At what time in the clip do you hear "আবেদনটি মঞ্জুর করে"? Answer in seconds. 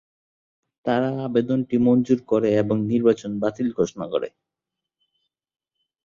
1.25-2.49